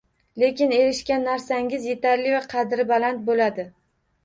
[0.43, 3.71] Lekin erishgan narsangiz yetarli va qadri baland boʻladi.